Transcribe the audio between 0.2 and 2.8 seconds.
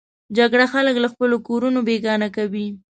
جګړه خلک له خپلو کورونو بېګانه کوي